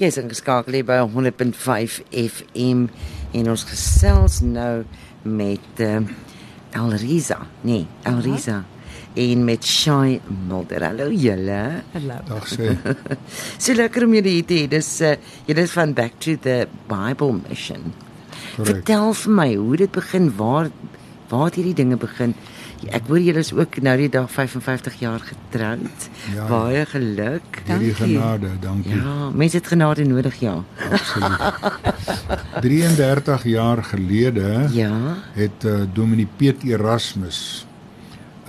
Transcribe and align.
Jy's 0.00 0.16
ingeskakel 0.16 0.78
hier 0.78 0.84
by 0.88 1.02
100.5 1.12 1.98
FM 2.08 2.86
en 3.36 3.48
ons 3.52 3.64
gesels 3.68 4.38
nou 4.40 4.86
met 5.28 5.82
uh, 5.84 5.98
Elrisa. 6.72 7.36
Nee, 7.68 7.82
Elrisa. 8.08 8.62
En 9.20 9.42
met 9.44 9.66
Shay 9.66 10.14
Mulder. 10.48 10.86
Hallo 10.88 11.10
julle. 11.12 11.58
Hallo. 11.92 12.16
Dag 12.30 12.48
sê. 12.48 12.70
so 13.60 13.76
lekker 13.76 14.06
om 14.06 14.16
julle 14.16 14.32
hier 14.38 14.48
te 14.48 14.62
hê. 14.62 14.70
Dis 14.72 14.88
uh, 15.04 15.12
julle 15.50 15.66
is 15.68 15.76
van 15.76 15.92
Back 15.98 16.16
to 16.24 16.38
the 16.48 16.62
Bible 16.88 17.36
Mission. 17.42 17.92
Correct. 18.54 18.70
Vertel 18.70 19.12
vir 19.20 19.36
my 19.36 19.48
hoe 19.52 19.82
dit 19.84 19.92
begin, 20.00 20.32
waar 20.40 20.72
waar 21.28 21.50
het 21.50 21.60
hierdie 21.60 21.76
dinge 21.76 22.00
begin? 22.00 22.32
Ek 22.88 23.06
hoor 23.06 23.20
julle 23.20 23.38
is 23.38 23.52
ook 23.52 23.76
nou 23.84 23.96
die 23.96 24.08
dag 24.08 24.30
55 24.32 24.94
jaar 24.98 25.20
getroud. 25.20 26.08
Ja. 26.34 26.46
Baie 26.48 26.86
geluk. 26.86 27.62
Dankie. 27.66 27.94
genade, 27.94 28.48
dankie. 28.60 28.94
Ja, 28.96 29.30
mense 29.34 29.56
het 29.56 29.66
genade 29.66 30.04
nodig, 30.04 30.40
ja. 30.40 30.64
Absoluut. 30.90 31.38
33 32.60 33.44
jaar 33.44 33.84
gelede 33.84 34.68
Ja. 34.72 35.16
het 35.32 35.64
uh, 35.64 35.82
Dominee 35.92 36.28
Piet 36.36 36.62
Erasmus 36.64 37.66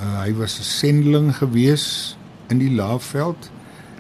uh, 0.01 0.23
hy 0.25 0.33
was 0.33 0.59
'n 0.59 0.63
sendeling 0.63 1.35
gewees 1.35 2.17
in 2.49 2.57
die 2.57 2.71
Laagveld 2.71 3.51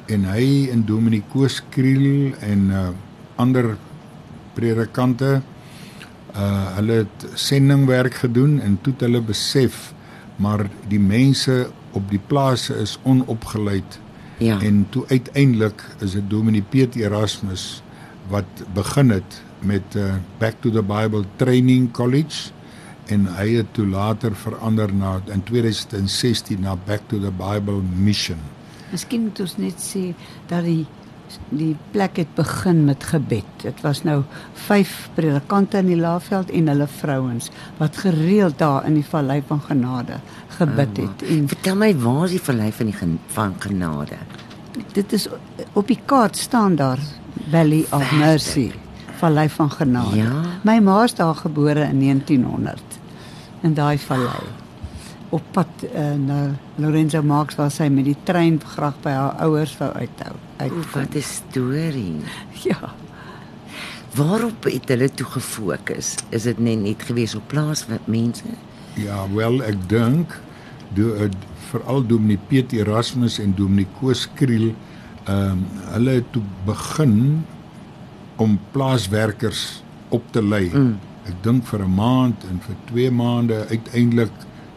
en 0.05 0.25
hy 0.25 0.69
en 0.71 0.85
Dominee 0.85 1.23
Koos 1.31 1.61
Kriel 1.69 2.33
en 2.39 2.69
uh, 2.69 2.89
ander 3.35 3.77
predikante 4.53 5.41
uh 6.35 6.75
hulle 6.75 6.93
het 7.03 7.25
sendingwerk 7.35 8.13
gedoen 8.13 8.59
en 8.61 8.77
toe 8.81 8.93
het 8.93 9.01
hulle 9.01 9.21
besef 9.21 9.93
maar 10.41 10.65
die 10.89 10.99
mense 10.99 11.69
op 11.91 12.09
die 12.09 12.21
plase 12.27 12.75
is 12.81 12.97
onopgeleid 13.03 13.99
Ja. 14.41 14.61
En 14.61 14.87
toe 14.89 15.03
uiteindelik 15.07 15.83
is 15.99 16.11
dit 16.11 16.29
Dominee 16.29 16.61
Piet 16.61 16.95
Erasmus 16.95 17.83
wat 18.27 18.45
begin 18.73 19.09
het 19.09 19.41
met 19.59 19.95
uh, 19.95 20.13
Back 20.37 20.55
to 20.59 20.71
the 20.71 20.81
Bible 20.81 21.23
Training 21.35 21.91
College 21.91 22.49
en 23.05 23.27
hy 23.35 23.51
het 23.59 23.73
toe 23.77 23.85
later 23.87 24.35
verander 24.35 24.93
na 24.93 25.19
in 25.29 25.43
2016 25.43 26.59
na 26.59 26.73
Back 26.85 27.05
to 27.07 27.19
the 27.19 27.31
Bible 27.31 27.81
Mission. 27.95 28.39
Miskien 28.89 29.21
moet 29.27 29.39
ons 29.39 29.53
net 29.61 29.77
sê 29.77 30.15
dat 30.49 30.65
die 30.65 30.87
die 31.49 31.75
plek 31.91 32.17
het 32.17 32.35
begin 32.35 32.85
met 32.85 33.03
gebed. 33.03 33.47
Dit 33.63 33.81
was 33.81 34.03
nou 34.03 34.21
vyf 34.67 35.09
predikante 35.13 35.77
in 35.77 35.91
die 35.91 35.99
Laagveld 35.99 36.51
en 36.51 36.67
hulle 36.67 36.87
vrouens 36.87 37.49
wat 37.77 37.97
gereeld 37.97 38.57
daar 38.59 38.85
in 38.85 38.99
die 38.99 39.05
vallei 39.05 39.41
van 39.47 39.61
genade 39.61 40.19
gebid 40.57 40.97
het. 40.97 41.25
En 41.29 41.47
Vertel 41.47 41.75
my 41.75 41.95
waar 41.97 42.23
is 42.25 42.37
die 42.37 42.45
vallei 42.51 42.71
van 42.71 42.85
die 42.85 42.95
gen 42.95 43.19
van 43.27 43.55
genade? 43.59 44.17
dit 44.93 45.13
is 45.13 45.27
op 45.73 45.87
die 45.87 45.99
kaart 46.05 46.37
staan 46.37 46.75
daar 46.75 46.99
Valley 47.49 47.85
of? 47.91 48.11
Mercy, 48.11 48.71
vallei 49.19 49.49
van 49.49 49.71
genade. 49.71 50.15
Ja. 50.15 50.41
My 50.63 50.79
ma 50.79 51.03
is 51.03 51.15
daar 51.15 51.35
gebore 51.35 51.83
in 51.83 51.99
1900 51.99 52.81
in 53.61 53.73
daai 53.73 53.97
vallei. 53.99 54.60
Op 55.31 55.43
pad 55.55 55.85
uh, 55.87 56.13
na 56.19 56.39
Lorenzo 56.75 57.21
Marx 57.23 57.55
waar 57.55 57.71
sy 57.71 57.87
met 57.87 58.05
die 58.09 58.17
trein 58.27 58.59
graag 58.73 58.97
by 59.03 59.13
haar 59.15 59.37
ouers 59.45 59.73
wou 59.79 59.91
uithou. 59.95 60.33
Uit 60.59 60.71
O, 60.71 60.83
wat 60.93 61.15
'n 61.15 61.23
storie. 61.23 62.19
ja. 62.69 62.91
Waarop 64.15 64.67
het 64.67 64.89
hulle 64.91 65.07
toe 65.07 65.25
gefokus? 65.25 66.15
Is 66.29 66.43
dit 66.43 66.59
net 66.59 66.81
net 66.83 67.03
gewees 67.07 67.35
op 67.35 67.47
plaas 67.47 67.85
wat 67.87 68.07
mense? 68.11 68.43
Ja, 68.99 69.23
wel 69.33 69.63
ek 69.63 69.79
dink 69.87 70.35
do 70.93 71.15
uh, 71.15 71.29
veral 71.71 72.03
Dominee 72.05 72.39
Piet 72.47 72.73
Erasmus 72.75 73.39
en 73.39 73.55
Dominee 73.55 73.87
Koos 73.99 74.27
Kriel 74.35 74.73
ehm 75.29 75.51
um, 75.51 75.65
hulle 75.93 76.11
het 76.17 76.31
toe 76.33 76.41
begin 76.65 77.45
om 78.41 78.59
plaaswerkers 78.71 79.83
op 80.09 80.23
te 80.31 80.41
lei. 80.43 80.69
Mm. 80.73 80.95
Ek 81.29 81.43
dink 81.45 81.65
vir 81.69 81.83
'n 81.85 81.93
maand 81.95 82.43
en 82.49 82.59
vir 82.65 82.75
2 82.89 83.11
maande 83.11 83.65
uiteindelik 83.69 84.31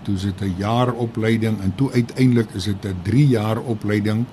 toe 0.04 0.14
is 0.14 0.22
dit 0.22 0.40
'n 0.40 0.54
jaar 0.58 0.92
opleiding 0.92 1.60
en 1.60 1.72
toe 1.74 1.90
uiteindelik 1.92 2.50
is 2.54 2.64
dit 2.64 2.84
'n 2.84 2.96
3 3.02 3.26
jaar 3.26 3.58
opleiding 3.58 4.24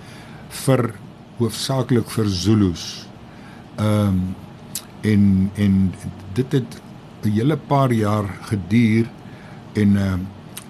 vir 0.49 0.93
hoofsaaklik 1.37 2.09
vir 2.09 2.27
Zulus. 2.29 3.07
Ehm 3.75 4.07
um, 4.07 4.35
en 5.01 5.49
en 5.55 5.93
dit 6.33 6.51
het 6.51 6.81
'n 7.23 7.29
hele 7.29 7.57
paar 7.57 7.91
jaar 7.91 8.25
geduur 8.41 9.09
en 9.73 9.89
uh, 9.95 10.13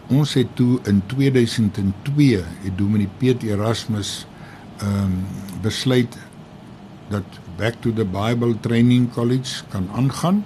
ons 0.07 0.33
het 0.33 0.47
toe 0.55 0.79
in 0.83 1.01
2002 1.05 2.43
het 2.63 2.77
Dominee 2.77 3.09
Piet 3.17 3.43
Erasmus 3.43 4.25
ehm 4.77 5.03
um, 5.03 5.25
besluit 5.61 6.17
dat 7.09 7.23
Back 7.57 7.75
to 7.79 7.93
the 7.93 8.05
Bible 8.05 8.55
Training 8.59 9.11
College 9.11 9.63
kan 9.69 9.89
aangaan 9.95 10.43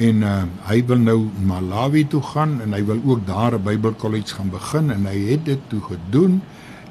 en 0.00 0.22
uh, 0.24 0.42
hy 0.68 0.78
wil 0.88 1.00
nou 1.04 1.18
Malawi 1.44 2.06
toe 2.08 2.22
gaan 2.32 2.60
en 2.64 2.72
hy 2.72 2.80
wil 2.88 3.00
ook 3.04 3.26
daar 3.26 3.54
'n 3.58 3.62
Bybelkollege 3.62 4.34
gaan 4.34 4.50
begin 4.50 4.90
en 4.90 5.06
hy 5.06 5.18
het 5.30 5.44
dit 5.44 5.60
toe 5.68 5.80
gedoen 5.80 6.40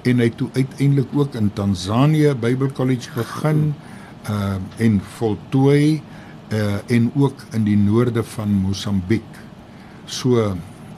en 0.04 0.20
hy 0.20 0.30
toe 0.30 0.50
uiteindelik 0.54 1.10
ook 1.14 1.36
in 1.36 1.54
Tansanië 1.54 2.36
Bybelkollege 2.36 3.10
begin 3.16 3.74
uh 4.30 4.56
en 4.78 5.02
voltooi 5.18 6.02
uh 6.52 6.78
en 6.88 7.12
ook 7.16 7.46
in 7.52 7.64
die 7.64 7.78
noorde 7.78 8.24
van 8.24 8.50
Mosambiek. 8.50 9.32
So 10.06 10.56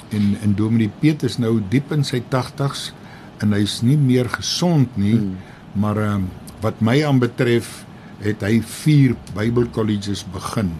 en 0.09 0.37
en 0.41 0.55
Dominee 0.55 0.91
Piet 0.99 1.23
is 1.23 1.37
nou 1.37 1.61
diep 1.69 1.91
in 1.91 2.03
sy 2.03 2.23
80's 2.29 2.93
en 3.37 3.53
hy's 3.53 3.81
nie 3.81 3.97
meer 3.97 4.29
gesond 4.29 4.97
nie, 4.97 5.15
mm. 5.15 5.35
maar 5.73 5.97
um, 5.97 6.29
wat 6.61 6.79
my 6.79 7.03
aanbetref 7.03 7.85
het 8.19 8.41
hy 8.41 8.61
4 8.61 9.15
Bybelkolleges 9.35 10.25
begin 10.31 10.71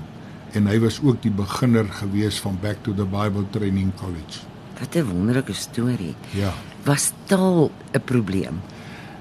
en 0.54 0.70
hy 0.70 0.78
was 0.84 1.00
ook 1.02 1.22
die 1.24 1.34
beginner 1.34 1.88
gewees 2.00 2.38
van 2.44 2.58
Back 2.62 2.84
to 2.86 2.94
the 2.94 3.06
Bible 3.10 3.46
Training 3.50 3.92
College. 3.98 4.46
Wat 4.80 4.96
'n 4.96 5.06
wonderlike 5.06 5.54
storie. 5.54 6.16
Ja. 6.32 6.54
Was 6.86 7.12
taal 7.26 7.72
'n 7.92 8.04
probleem? 8.06 8.62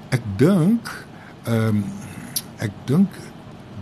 Ek 0.09 0.21
dink 0.37 1.05
ehm 1.43 1.67
um, 1.67 1.83
ek 2.57 2.71
dink 2.85 3.09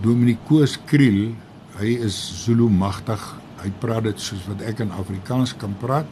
Dominee 0.01 0.37
Koos 0.47 0.79
Kriel, 0.85 1.35
hy 1.77 1.97
is 2.01 2.43
Zulu 2.43 2.69
magtig. 2.69 3.21
Hy 3.61 3.69
praat 3.79 4.03
dit 4.03 4.19
soos 4.19 4.47
wat 4.47 4.61
ek 4.61 4.79
in 4.79 4.91
Afrikaans 4.91 5.53
kan 5.57 5.75
praat. 5.77 6.07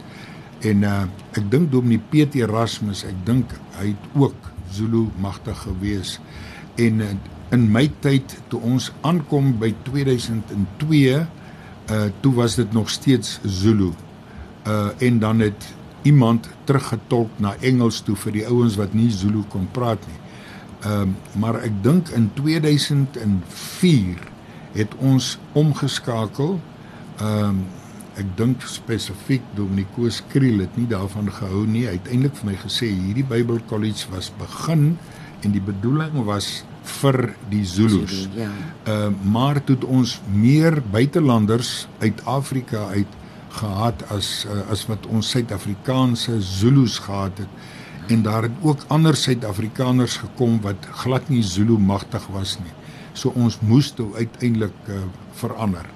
En 0.60 0.82
uh 0.82 1.02
ek 1.32 1.50
dink 1.50 1.70
Dominee 1.72 2.02
Piet 2.10 2.34
Erasmus, 2.34 3.04
ek 3.04 3.26
dink 3.26 3.50
hy 3.78 3.86
het 3.86 4.04
ook 4.14 4.50
Zulu 4.70 5.08
magtig 5.18 5.58
gewees. 5.58 6.20
En 6.76 7.00
uh, 7.00 7.14
in 7.50 7.66
my 7.72 7.90
tyd 8.00 8.36
toe 8.48 8.60
ons 8.62 8.92
aankom 9.06 9.58
by 9.58 9.74
2002, 9.86 11.26
uh 11.90 12.06
toe 12.22 12.34
was 12.34 12.54
dit 12.54 12.72
nog 12.72 12.90
steeds 12.90 13.40
Zulu. 13.44 13.92
Uh 14.66 14.88
en 14.98 15.18
dan 15.18 15.40
het 15.40 15.74
iemand 16.02 16.48
teruggetolk 16.64 17.30
na 17.36 17.54
Engels 17.60 18.00
toe 18.00 18.16
vir 18.16 18.32
die 18.32 18.46
ouens 18.46 18.76
wat 18.80 18.94
nie 18.94 19.10
Zulu 19.12 19.42
kon 19.48 19.68
praat 19.72 20.06
nie. 20.06 20.20
Ehm 20.80 21.02
um, 21.02 21.16
maar 21.36 21.60
ek 21.60 21.82
dink 21.82 22.08
in 22.16 22.30
2004 22.34 24.16
het 24.72 24.94
ons 24.96 25.38
omgeskakel. 25.52 26.60
Ehm 27.18 27.48
um, 27.48 27.66
ek 28.20 28.26
dink 28.36 28.62
spesifiek 28.68 29.42
Dominico 29.56 30.08
Skriel 30.12 30.58
het 30.60 30.76
nie 30.76 30.86
daarvan 30.88 31.30
gehou 31.32 31.66
nie. 31.66 31.86
Hy 31.88 31.94
het 31.96 32.08
eintlik 32.10 32.36
vir 32.40 32.50
my 32.50 32.56
gesê 32.62 32.86
hierdie 32.90 33.24
Bybelkollege 33.24 34.10
was 34.12 34.32
begin 34.38 34.98
en 35.40 35.54
die 35.54 35.62
bedoeling 35.64 36.24
was 36.26 36.64
vir 36.82 37.34
die 37.48 37.64
Zulus. 37.66 38.22
Zulu, 38.22 38.40
ja. 38.40 38.50
Uh, 38.88 39.08
maar 39.22 39.64
toe 39.64 39.76
het 39.76 39.84
ons 39.84 40.20
meer 40.32 40.82
buitelanders 40.90 41.88
uit 41.98 42.24
Afrika 42.24 42.86
uit 42.94 43.18
gehad 43.50 44.04
as 44.14 44.46
uh, 44.46 44.62
as 44.70 44.86
wat 44.86 45.06
ons 45.06 45.30
Suid-Afrikaanse 45.30 46.40
Zulus 46.40 46.98
gehad 46.98 47.38
het. 47.38 47.48
En 48.10 48.22
daar 48.22 48.42
het 48.42 48.62
ook 48.62 48.84
ander 48.88 49.16
Suid-Afrikaners 49.16 50.16
gekom 50.16 50.60
wat 50.60 50.86
glad 51.02 51.28
nie 51.28 51.42
Zulu 51.42 51.78
magtig 51.78 52.26
was 52.26 52.58
nie. 52.58 52.72
So 53.12 53.32
ons 53.34 53.60
moes 53.60 53.90
toe 53.90 54.14
uiteindelik 54.14 54.74
uh, 54.88 55.02
verander. 55.32 55.86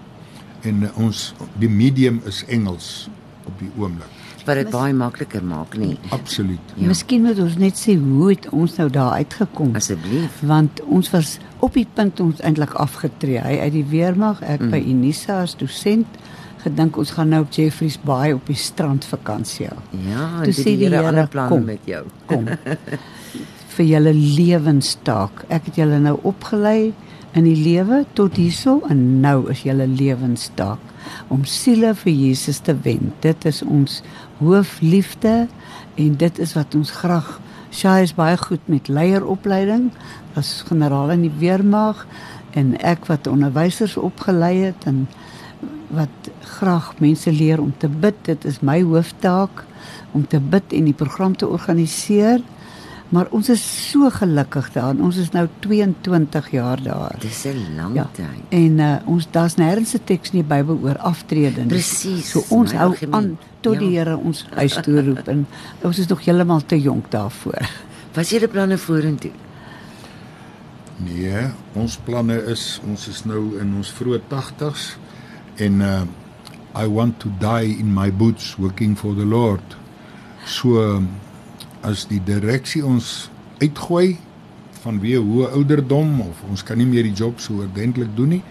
En 0.63 0.83
uh, 0.83 0.99
ons 0.99 1.33
die 1.59 1.71
medium 1.71 2.21
is 2.27 2.45
Engels 2.47 3.09
op 3.45 3.59
die 3.59 3.71
oomblik. 3.79 4.24
Wat 4.45 4.59
dit 4.61 4.71
baie 4.71 4.93
makliker 4.93 5.45
maak 5.45 5.77
nie. 5.81 5.95
Absoluut. 6.13 6.75
Ja. 6.77 6.89
Miskien 6.91 7.25
moet 7.25 7.39
ons 7.41 7.57
net 7.61 7.79
sê 7.81 7.97
hoe 8.01 8.31
het 8.35 8.49
ons 8.53 8.77
nou 8.77 8.89
daar 8.93 9.19
uitgekom? 9.23 9.75
Asseblief. 9.81 10.41
want 10.45 10.83
ons 10.85 11.11
was 11.11 11.39
op 11.65 11.75
die 11.79 11.87
punt 11.95 12.21
ons 12.21 12.41
eintlik 12.45 12.77
afgetree. 12.81 13.41
Hy 13.41 13.59
uit 13.65 13.73
die 13.73 13.87
weermag, 13.89 14.43
ek 14.43 14.61
mm. 14.61 14.75
by 14.75 14.83
Unisa 14.85 15.41
as 15.47 15.57
dosent 15.57 16.21
gedink 16.65 16.97
ons 17.01 17.13
gaan 17.17 17.29
nou 17.33 17.43
op 17.45 17.53
Jeffreys 17.53 17.99
Bay 18.01 18.33
op 18.33 18.47
die 18.49 18.57
strand 18.59 19.05
vakansie 19.05 19.69
hou. 19.69 19.81
Ja, 20.07 20.29
Toe 20.41 20.49
dit 20.49 20.57
sê 20.57 20.63
is 20.63 20.69
die 20.71 20.77
die 20.85 20.89
Here, 20.89 21.03
ander 21.11 21.29
planne 21.29 21.53
kom. 21.53 21.67
met 21.69 21.89
jou. 21.89 22.05
Kom. 22.31 22.49
vir 23.75 23.89
julle 23.91 24.13
lewenstaak. 24.15 25.45
Ek 25.53 25.69
het 25.69 25.81
julle 25.83 25.99
nou 26.03 26.17
opgelei 26.31 26.93
in 27.35 27.47
die 27.49 27.59
lewe 27.59 28.05
tot 28.15 28.39
hierso 28.39 28.81
en 28.91 29.21
nou 29.25 29.51
is 29.53 29.65
julle 29.67 29.87
lewenstaak 29.91 30.93
om 31.29 31.45
siele 31.45 31.93
vir 31.99 32.13
Jesus 32.13 32.61
te 32.65 32.75
wen. 32.87 33.13
Dit 33.21 33.45
is 33.45 33.63
ons 33.63 34.01
hoofliefde 34.39 35.49
en 36.01 36.15
dit 36.21 36.39
is 36.39 36.55
wat 36.57 36.75
ons 36.79 36.95
graag 37.03 37.41
Sy 37.75 38.05
is 38.05 38.13
baie 38.15 38.37
goed 38.39 38.63
met 38.71 38.87
leieropleiding 38.87 39.89
as 40.39 40.61
generaal 40.69 41.11
in 41.17 41.25
die 41.25 41.37
weermag 41.41 42.05
en 42.55 42.77
ek 42.87 43.09
wat 43.11 43.27
onderwysers 43.27 43.97
opgelei 43.99 44.53
het 44.69 44.87
en 44.87 45.09
wat 45.95 46.31
graag 46.59 46.93
mense 47.03 47.33
leer 47.35 47.59
om 47.59 47.73
te 47.79 47.91
bid. 47.91 48.21
Dit 48.31 48.47
is 48.47 48.61
my 48.63 48.79
hooftaak 48.87 49.65
om 50.15 50.23
te 50.23 50.39
bid 50.39 50.71
en 50.71 50.87
die 50.87 50.95
program 50.95 51.35
te 51.35 51.51
organiseer. 51.51 52.47
Maar 53.09 53.27
ons 53.31 53.49
is 53.49 53.91
so 53.91 54.11
gelukkig 54.11 54.73
daar. 54.73 54.95
Ons 54.97 55.17
is 55.17 55.31
nou 55.31 55.49
22 55.61 56.51
jaar 56.51 56.83
daar. 56.83 57.17
Dis 57.21 57.45
'n 57.47 57.77
lang 57.77 57.95
Ja. 57.95 58.09
tyd. 58.13 58.27
En 58.49 58.79
uh, 58.79 58.97
ons 59.05 59.27
daar's 59.31 59.55
nêrens 59.57 59.95
'n 59.95 60.01
teks 60.05 60.31
in 60.31 60.39
die 60.39 60.49
Bybel 60.57 60.79
oor 60.83 60.99
aftrede. 60.99 61.61
Presies, 61.67 62.31
So 62.31 62.45
ons 62.49 62.73
hou 62.73 62.91
argument. 62.91 63.15
aan 63.15 63.39
tot 63.61 63.79
die 63.79 63.91
Ja. 63.91 64.05
Here 64.05 64.17
ons 64.17 64.47
huis 64.55 64.79
toe 64.83 65.03
roep 65.03 65.29
en 65.29 65.47
ons 65.83 65.99
is 65.99 66.07
nog 66.07 66.25
heeltemal 66.25 66.61
te 66.67 66.81
jonk 66.81 67.11
daarvoor. 67.11 67.69
Wat 68.15 68.25
is 68.25 68.31
julle 68.31 68.49
planne 68.49 68.79
vorentoe? 68.79 69.31
Nee, 70.97 71.51
ons 71.75 71.97
planne 72.05 72.37
is 72.47 72.81
ons 72.87 73.09
is 73.09 73.25
nou 73.25 73.59
in 73.61 73.75
ons 73.77 73.91
vroeë 73.91 74.21
80s 74.29 74.97
en 75.57 75.81
uh 75.81 76.03
I 76.77 76.89
want 76.91 77.21
to 77.21 77.29
die 77.39 77.77
in 77.79 77.93
my 77.95 78.11
boots 78.11 78.57
working 78.59 78.99
for 78.99 79.15
the 79.15 79.25
Lord. 79.25 79.63
So 80.45 81.03
as 81.85 82.07
die 82.11 82.21
direksie 82.25 82.83
ons 82.87 83.29
uitgooi 83.61 84.17
vanweë 84.85 85.21
hoë 85.25 85.53
ouderdom 85.59 86.19
of 86.27 86.43
ons 86.51 86.65
kan 86.67 86.79
nie 86.81 86.89
meer 86.89 87.07
die 87.07 87.17
job 87.17 87.41
so 87.41 87.63
ordentlik 87.65 88.13
doen 88.17 88.37
nie, 88.37 88.43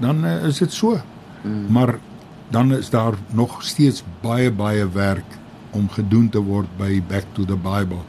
dan 0.00 0.24
uh, 0.24 0.38
is 0.48 0.62
dit 0.62 0.72
so. 0.72 1.00
Mm. 1.42 1.66
Maar 1.74 1.96
dan 2.52 2.72
is 2.76 2.90
daar 2.92 3.16
nog 3.32 3.60
steeds 3.64 4.04
baie 4.22 4.50
baie 4.52 4.86
werk 4.92 5.38
om 5.72 5.88
gedoen 5.88 6.28
te 6.28 6.40
word 6.44 6.68
by 6.78 7.00
Back 7.08 7.28
to 7.32 7.44
the 7.48 7.56
Bible. 7.56 8.02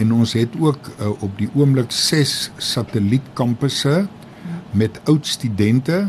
En 0.00 0.12
ons 0.12 0.32
het 0.38 0.54
ook 0.58 0.90
uh, 0.98 1.10
op 1.22 1.38
die 1.38 1.50
oomblik 1.54 1.90
6 1.92 2.50
satellietkampusse 2.56 4.06
met 4.70 5.00
oud 5.04 5.26
studente. 5.26 6.08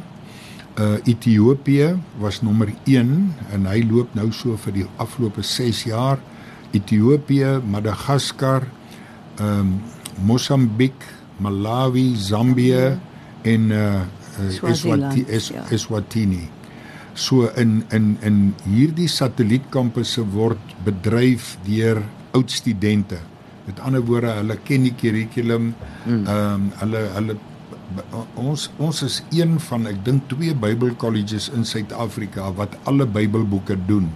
Uh 0.80 0.96
Ethiopië 1.06 1.96
was 2.18 2.42
nommer 2.42 2.72
1 2.90 3.34
en 3.54 3.66
hy 3.70 3.84
loop 3.86 4.14
nou 4.18 4.32
so 4.34 4.58
vir 4.58 4.74
die 4.80 4.86
afgelope 4.98 5.44
6 5.46 5.84
jaar. 5.92 6.22
Ethiopië, 6.74 7.60
Madagaskar, 7.66 8.68
ehm 9.40 9.60
um, 9.60 9.76
Mosambiek, 10.24 11.06
Malawi, 11.42 12.14
Zambië 12.16 13.00
en 13.42 13.72
uh, 13.72 13.78
uh 13.80 14.50
Swaziland, 14.54 15.14
Eswati, 15.14 15.26
es, 15.36 15.48
ja. 15.50 15.64
Eswatini. 15.70 16.44
So 17.14 17.50
in 17.58 17.84
in 17.92 18.18
in 18.22 18.38
hierdie 18.66 19.10
satellietkampusse 19.10 20.26
word 20.34 20.76
bedryf 20.86 21.58
deur 21.66 22.02
oud 22.34 22.52
studente. 22.52 23.20
Met 23.66 23.80
ander 23.80 24.04
woorde, 24.06 24.34
hulle 24.38 24.58
ken 24.66 24.86
die 24.86 24.94
kurrikulum. 24.98 25.74
Ehm 26.06 26.30
um, 26.30 26.70
hulle 26.82 27.04
hulle 27.18 27.38
ons 28.42 28.70
ons 28.82 29.02
is 29.06 29.20
een 29.36 29.58
van 29.70 29.88
ek 29.90 30.00
dink 30.06 30.26
twee 30.32 30.56
Bybelkolleges 30.58 31.52
in 31.54 31.66
Suid-Afrika 31.68 32.50
wat 32.58 32.78
alle 32.90 33.06
Bybelboeke 33.06 33.78
doen. 33.90 34.10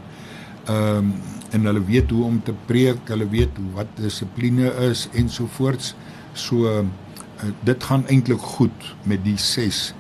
Ehm 0.68 1.12
um, 1.12 1.18
en 1.52 1.66
hulle 1.66 1.84
weet 1.86 2.10
hoe 2.12 2.24
om 2.26 2.42
te 2.44 2.54
preek, 2.66 3.08
hulle 3.08 3.30
weet 3.30 3.60
wat 3.74 3.88
dissipline 3.96 4.74
is 4.90 5.08
ensovoorts. 5.14 5.96
So 6.34 6.68
uh, 6.68 6.86
dit 7.64 7.84
gaan 7.84 8.08
eintlik 8.08 8.42
goed 8.58 8.96
met 9.04 9.24
die 9.24 9.38
6 9.38 9.94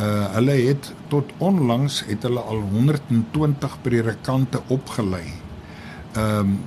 Uh 0.00 0.32
hulle 0.34 0.54
het 0.66 0.88
tot 1.12 1.30
onlangs 1.38 2.00
het 2.08 2.22
hulle 2.24 2.40
al 2.40 2.62
120 2.72 3.74
predikante 3.82 4.62
opgelei. 4.72 5.26
Ehm 6.16 6.38
um, 6.38 6.60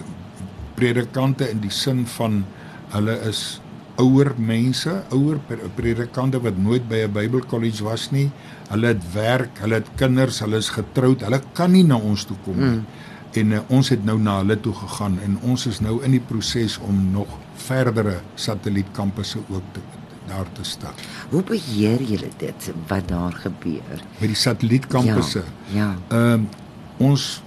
predikante 0.75 1.49
in 1.49 1.59
die 1.63 1.71
sin 1.71 2.03
van 2.05 2.43
hulle 2.91 3.15
is 3.27 3.61
ouer 3.95 4.33
mense, 4.37 4.91
ouer 5.09 5.39
pre- 5.47 5.69
predikante 5.75 6.41
wat 6.43 6.57
nooit 6.57 6.87
by 6.87 7.05
'n 7.07 7.11
Bybelkollege 7.11 7.83
was 7.83 8.11
nie. 8.11 8.29
Hulle 8.69 8.87
het 8.87 9.03
werk, 9.13 9.59
hulle 9.59 9.73
het 9.73 9.89
kinders, 9.95 10.39
hulle 10.39 10.57
is 10.57 10.69
getroud. 10.69 11.21
Hulle 11.21 11.41
kan 11.53 11.71
nie 11.71 11.83
na 11.83 11.97
ons 11.97 12.23
toe 12.23 12.37
kom 12.43 12.55
nie. 12.59 12.75
Mm. 12.75 12.85
En 13.35 13.51
uh, 13.51 13.59
ons 13.67 13.89
het 13.91 14.05
nou 14.07 14.15
na 14.21 14.37
hulle 14.41 14.55
toe 14.63 14.73
gegaan 14.73 15.19
en 15.25 15.37
ons 15.43 15.65
is 15.67 15.81
nou 15.83 15.97
in 16.07 16.15
die 16.15 16.23
proses 16.23 16.77
om 16.79 17.11
nog 17.11 17.31
verdere 17.67 18.19
satellietkampusse 18.35 19.41
ook 19.49 19.73
te 19.75 19.83
daar 20.27 20.45
te 20.57 20.63
stel. 20.63 20.93
Hoe 21.29 21.43
beheer 21.45 22.01
julle 22.01 22.29
dit 22.37 22.69
wat 22.89 23.07
daar 23.09 23.33
gebeur? 23.43 24.03
By 24.19 24.29
die 24.31 24.39
satellietkampusse. 24.39 25.43
Ja. 25.73 25.93
Ehm 26.09 26.45
um, 26.45 26.47
ons 26.97 27.43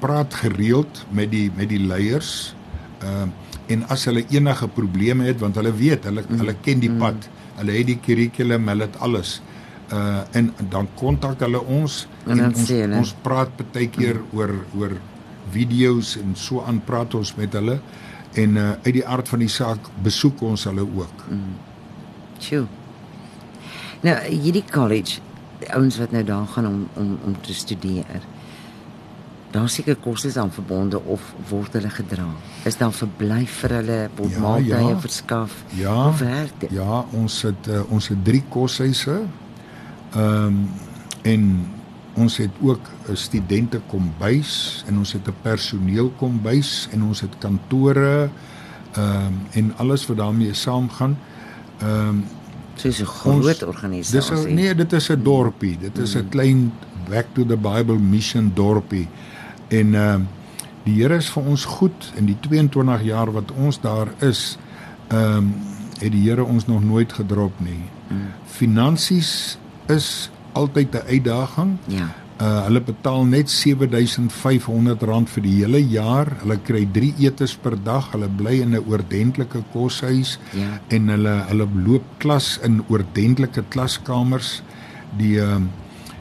praat 0.00 0.32
gereeld 0.34 1.02
met 1.12 1.28
die 1.30 1.50
met 1.54 1.68
die 1.68 1.82
leiers 1.82 2.54
ehm 3.02 3.28
um, 3.28 3.34
en 3.68 3.82
as 3.92 4.06
hulle 4.08 4.22
enige 4.32 4.64
probleme 4.72 5.26
het 5.26 5.42
want 5.42 5.58
hulle 5.60 5.74
weet 5.76 6.06
hulle 6.08 6.22
mm. 6.24 6.38
hulle 6.40 6.54
ken 6.64 6.80
die 6.80 6.90
pad. 6.90 7.28
Hulle 7.58 7.74
het 7.76 7.86
die 7.90 7.98
kurrikulum, 8.00 8.68
hulle 8.72 8.86
het 8.88 8.96
alles. 9.04 9.38
Uh 9.92 10.24
en 10.32 10.52
dan 10.72 10.88
kontak 10.96 11.40
hulle 11.44 11.60
ons 11.60 12.06
En 12.24 12.36
dan 12.36 12.54
ons 12.54 12.68
hulle- 12.68 12.96
ons 12.96 13.14
praat 13.22 13.62
baie 13.72 13.88
keer 13.92 14.18
mm. 14.22 14.38
oor 14.38 14.54
oor 14.80 14.96
video's 15.52 16.16
en 16.20 16.36
so 16.36 16.62
aan 16.66 16.80
praat 16.84 17.14
ons 17.14 17.34
met 17.34 17.52
hulle 17.52 17.78
en 18.38 18.56
uh 18.56 18.70
uit 18.70 18.92
die 18.92 19.06
aard 19.06 19.28
van 19.28 19.38
die 19.38 19.52
saak 19.52 19.88
besoek 20.02 20.42
ons 20.42 20.64
hulle 20.68 20.84
ook. 20.84 21.24
Mm. 21.30 21.54
Sjoe. 22.38 22.66
Nou, 24.00 24.16
hierdie 24.28 24.64
college, 24.70 25.20
ouens 25.74 25.96
wat 25.98 26.12
nou 26.14 26.24
daar 26.24 26.46
gaan 26.46 26.66
om 26.66 26.82
om 26.94 27.18
om 27.24 27.40
te 27.40 27.54
studeer. 27.54 28.26
Daar 29.50 29.68
seker 29.68 29.96
kostes 29.96 30.36
aan 30.36 30.52
verbonde 30.52 31.00
of 31.02 31.22
word 31.48 31.72
hulle 31.72 31.90
gedra? 31.90 32.26
Is 32.68 32.76
daar 32.76 32.92
verblyf 32.92 33.62
vir 33.62 33.74
hulle, 33.78 33.98
word 34.16 34.32
Ja, 34.32 34.40
maaltye 34.44 34.82
ja. 34.88 34.98
verskaf? 35.00 35.54
Ja. 35.74 36.12
Werk 36.18 36.60
dit? 36.60 36.70
Ja, 36.70 37.04
ons 37.16 37.42
het 37.42 37.68
uh, 37.68 37.80
ons 37.90 38.08
het 38.08 38.24
3 38.24 38.42
koshuise. 38.48 39.22
Ehm 40.12 40.46
um, 40.46 40.68
en 41.22 41.42
ons 42.18 42.36
het 42.36 42.50
ook 42.60 42.84
'n 43.08 43.16
studente 43.16 43.80
kombuis 43.86 44.84
en 44.86 44.98
ons 44.98 45.12
het 45.12 45.28
'n 45.28 45.34
personeel 45.42 46.10
kombuis 46.18 46.88
en 46.92 47.02
ons 47.02 47.20
het 47.20 47.38
kantore 47.38 48.30
ehm 48.92 49.26
um, 49.26 49.34
en 49.50 49.72
alles 49.76 50.06
wat 50.06 50.16
daarmee 50.16 50.54
saamgaan. 50.54 51.18
Ehm 51.78 52.08
um, 52.08 52.24
So 52.78 52.88
'n 52.88 53.04
groot 53.04 53.62
organisasie. 53.62 54.34
Dis 54.36 54.46
'n 54.46 54.54
nee, 54.54 54.74
dit 54.74 54.92
is 54.92 55.08
'n 55.08 55.22
dorpie. 55.22 55.78
Dit 55.78 55.98
is 55.98 56.14
'n 56.14 56.18
mm. 56.18 56.28
klein 56.28 56.72
back 57.08 57.26
to 57.32 57.46
the 57.46 57.56
Bible 57.56 57.98
mission 57.98 58.50
dorpie. 58.54 59.08
En 59.68 59.94
ehm 59.94 60.20
uh, 60.20 60.26
die 60.82 61.02
Here 61.02 61.16
is 61.16 61.30
vir 61.30 61.42
ons 61.42 61.64
goed 61.64 62.12
in 62.14 62.24
die 62.24 62.36
22 62.40 63.02
jaar 63.02 63.32
wat 63.32 63.52
ons 63.52 63.80
daar 63.80 64.08
is. 64.18 64.58
Ehm 65.08 65.36
um, 65.36 65.54
het 65.98 66.12
die 66.12 66.28
Here 66.28 66.44
ons 66.44 66.66
nog 66.66 66.84
nooit 66.84 67.12
gedrop 67.12 67.52
nie. 67.60 67.82
Mm. 68.08 68.16
Finansies 68.46 69.58
is 69.86 70.30
altyd 70.58 70.94
'n 70.94 71.06
uitdaging. 71.14 71.76
Ja. 71.86 72.08
Uh 72.40 72.64
hulle 72.68 72.80
betaal 72.86 73.24
net 73.26 73.48
R7500 73.50 75.26
vir 75.34 75.42
die 75.42 75.56
hele 75.62 75.80
jaar. 75.82 76.28
Hulle 76.42 76.58
kry 76.62 76.84
3 76.92 77.14
etes 77.26 77.56
per 77.56 77.74
dag. 77.82 78.12
Hulle 78.12 78.28
bly 78.28 78.60
in 78.62 78.74
'n 78.76 78.84
oordentlike 78.86 79.64
koshuis 79.72 80.38
Ja. 80.54 80.78
en 80.88 81.08
hulle 81.08 81.44
hulle 81.48 81.66
loop 81.86 82.04
klas 82.18 82.58
in 82.62 82.82
oordentlike 82.88 83.64
klaskamers. 83.70 84.62
Die 85.18 85.38
ehm 85.40 85.68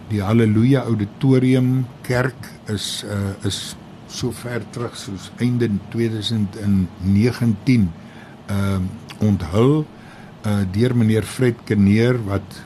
die 0.10 0.22
Halleluja 0.24 0.82
Auditorium 0.88 1.86
kerk 2.02 2.48
is 2.72 3.04
uh 3.04 3.46
is 3.48 3.76
so 4.08 4.32
ver 4.32 4.62
terug 4.72 4.96
soos 4.96 5.32
einde 5.40 5.68
2019 5.92 7.92
ehm 8.48 8.50
uh, 8.50 8.80
onthul 9.28 9.86
uh 10.46 10.64
deur 10.72 10.96
meneer 10.96 11.24
Fred 11.24 11.56
Keneer 11.66 12.16
wat 12.26 12.64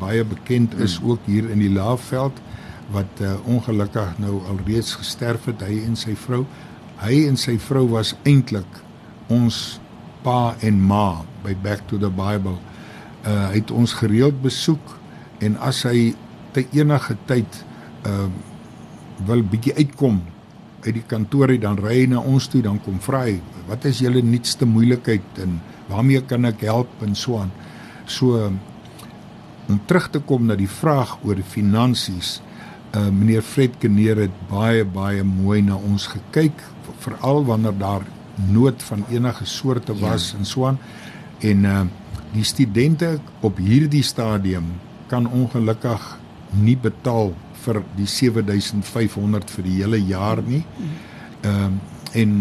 baie 0.00 0.24
bekend 0.24 0.74
is 0.80 0.98
mm. 1.00 1.10
ook 1.10 1.26
hier 1.26 1.50
in 1.50 1.62
die 1.62 1.72
Laagveld 1.72 2.40
wat 2.92 3.22
uh, 3.24 3.34
ongelukkig 3.48 4.18
nou 4.20 4.40
alreeds 4.52 4.94
gesterf 5.00 5.46
het 5.48 5.62
hy 5.64 5.80
en 5.86 5.96
sy 5.96 6.14
vrou. 6.18 6.42
Hy 7.02 7.24
en 7.28 7.38
sy 7.40 7.56
vrou 7.62 7.86
was 7.94 8.12
eintlik 8.28 8.80
ons 9.32 9.78
pa 10.22 10.54
en 10.62 10.80
ma 10.80 11.22
by 11.42 11.54
Back 11.62 11.86
to 11.90 11.98
the 11.98 12.10
Bible. 12.12 12.58
Uh 13.22 13.48
hy 13.52 13.60
het 13.60 13.70
ons 13.70 13.94
gereeld 13.94 14.42
besoek 14.42 14.96
en 15.42 15.56
as 15.62 15.84
hy 15.88 16.12
te 16.54 16.66
enige 16.74 17.16
tyd 17.30 17.62
uh 18.08 18.28
wil 19.22 19.44
bietjie 19.46 19.74
uitkom 19.78 20.18
uit 20.82 20.96
die 20.96 21.04
kantoor 21.06 21.52
uit 21.52 21.60
dan 21.62 21.76
ry 21.78 22.00
hy 22.00 22.06
na 22.10 22.18
ons 22.26 22.48
toe 22.50 22.62
dan 22.64 22.80
kom 22.82 22.96
vra 23.04 23.20
hy 23.28 23.36
wat 23.68 23.84
is 23.86 24.00
julle 24.02 24.22
nuutste 24.26 24.66
moeilikheid 24.66 25.38
en 25.44 25.60
waarmee 25.86 26.22
kan 26.26 26.48
ek 26.48 26.64
help? 26.66 26.90
en 27.06 27.14
so 27.14 27.38
aan. 27.38 27.52
So 28.06 28.50
om 29.68 29.80
terug 29.86 30.08
te 30.10 30.20
kom 30.20 30.46
na 30.46 30.56
die 30.58 30.70
vraag 30.70 31.18
oor 31.24 31.42
finansies 31.54 32.40
uh 32.92 33.08
meneer 33.08 33.42
Fred 33.42 33.78
Keneer 33.80 34.18
het 34.26 34.34
baie 34.50 34.84
baie 34.84 35.24
mooi 35.24 35.62
na 35.62 35.76
ons 35.76 36.06
gekyk 36.12 36.64
veral 37.04 37.44
wanneer 37.44 37.78
daar 37.78 38.04
nood 38.52 38.82
van 38.82 39.04
enige 39.10 39.46
soorte 39.46 39.94
was 39.98 40.32
ja. 40.32 40.38
en 40.38 40.44
so 40.44 40.66
aan 40.66 40.78
en 41.40 41.64
uh 41.64 41.82
die 42.32 42.44
studente 42.48 43.18
op 43.40 43.58
hierdie 43.60 44.02
stadium 44.02 44.70
kan 45.06 45.26
ongelukkig 45.28 46.04
nie 46.64 46.76
betaal 46.80 47.34
vir 47.64 47.82
die 47.96 48.08
7500 48.08 49.52
vir 49.56 49.66
die 49.66 49.74
hele 49.80 50.00
jaar 50.00 50.42
nie. 50.46 50.62
Ehm 51.42 51.78
uh, 51.78 51.88
en 52.12 52.32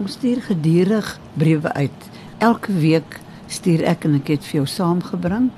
Ons 0.00 0.14
stuur 0.16 0.38
gedurig 0.40 1.08
briewe 1.36 1.72
uit. 1.76 2.04
Elke 2.38 2.72
week 2.72 3.18
stuur 3.52 3.82
ek 3.84 4.06
en 4.08 4.14
ek 4.16 4.30
het 4.32 4.46
vir 4.48 4.62
jou 4.62 4.68
saamgebring 4.72 5.50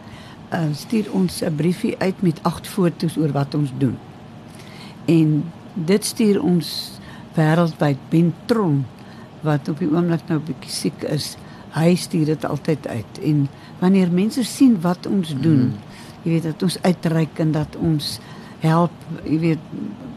uh, 0.53 0.69
stuur 0.75 1.13
ons 1.13 1.43
'n 1.43 1.55
briefie 1.57 1.95
uit 1.99 2.23
met 2.23 2.43
agt 2.43 2.67
foto's 2.69 3.17
oor 3.17 3.33
wat 3.33 3.55
ons 3.55 3.73
doen. 3.79 3.97
En 5.05 5.45
dit 5.75 6.05
stuur 6.05 6.43
ons 6.43 6.93
wêreldwyd 7.35 7.99
Bentron 8.09 8.85
wat 9.43 9.69
op 9.69 9.79
die 9.79 9.91
oomblik 9.91 10.29
nou 10.29 10.39
bietjie 10.39 10.71
siek 10.71 11.03
is. 11.03 11.37
Hy 11.73 11.95
stuur 11.95 12.27
dit 12.27 12.45
altyd 12.45 12.87
uit 12.87 13.19
en 13.23 13.49
wanneer 13.81 14.13
mense 14.13 14.45
sien 14.45 14.77
wat 14.81 15.07
ons 15.07 15.35
doen, 15.41 15.73
mm. 15.73 15.79
jy 16.23 16.31
weet 16.37 16.43
dat 16.43 16.63
ons 16.63 16.79
uitreik 16.83 17.39
en 17.39 17.53
dat 17.53 17.77
ons 17.77 18.19
help, 18.61 18.93
jy 19.25 19.39
weet 19.39 19.59